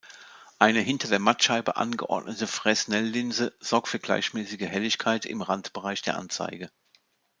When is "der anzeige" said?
6.01-6.71